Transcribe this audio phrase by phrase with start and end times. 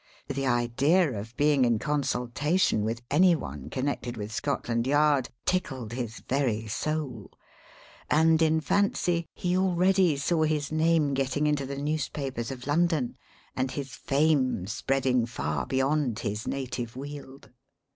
[0.27, 6.21] The idea of being in consultation with any one connected with Scotland Yard tickled his
[6.27, 7.29] very soul;
[8.09, 13.15] and, in fancy, he already saw his name getting into the newspapers of London,
[13.55, 17.51] and his fame spreading far beyond his native weald.